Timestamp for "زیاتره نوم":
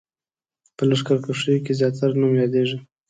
1.79-2.33